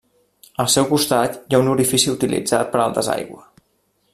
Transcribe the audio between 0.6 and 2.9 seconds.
Al seu costat hi ha un orifici utilitzat per